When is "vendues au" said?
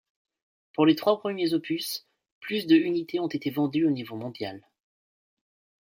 3.51-3.91